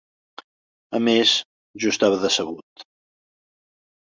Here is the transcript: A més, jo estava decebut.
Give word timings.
A 0.99 1.01
més, 1.07 1.33
jo 1.85 1.93
estava 1.97 2.19
decebut. 2.25 2.87